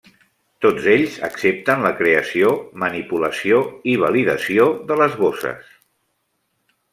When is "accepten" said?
1.27-1.83